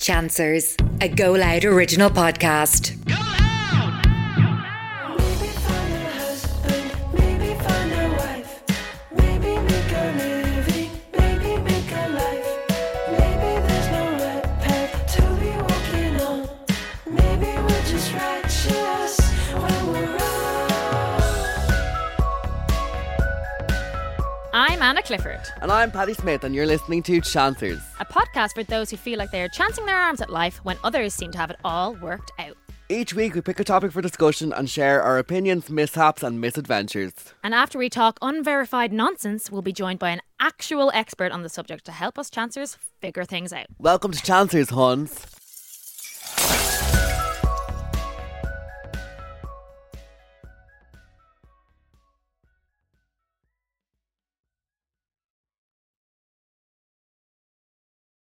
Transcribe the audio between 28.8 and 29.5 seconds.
who feel like they are